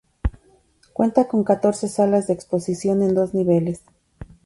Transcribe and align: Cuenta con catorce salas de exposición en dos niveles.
Cuenta 0.93 1.27
con 1.27 1.43
catorce 1.43 1.87
salas 1.87 2.25
de 2.25 2.33
exposición 2.33 3.03
en 3.03 3.13
dos 3.13 3.35
niveles. 3.35 3.81